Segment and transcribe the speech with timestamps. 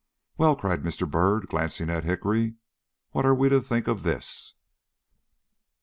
[0.35, 1.07] "Well!" cried Mr.
[1.07, 2.55] Byrd, glancing at Hickory,
[3.11, 4.55] "what are we to think of this?"